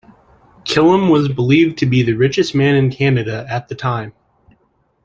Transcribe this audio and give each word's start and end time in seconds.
Killam 0.63 1.11
was 1.11 1.29
believed 1.29 1.77
to 1.77 1.85
be 1.85 2.01
the 2.01 2.13
richest 2.15 2.55
man 2.55 2.73
in 2.73 2.89
Canada 2.89 3.45
at 3.47 3.67
the 3.67 3.75
time. 3.75 4.13